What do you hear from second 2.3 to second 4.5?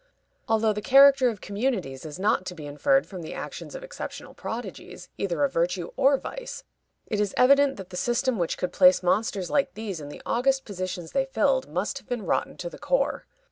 to be inferred from the actions of exceptional